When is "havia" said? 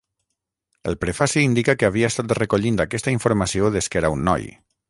1.89-2.11